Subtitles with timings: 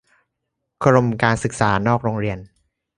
[0.83, 2.37] กรมการศึกษานอกโรงเรียน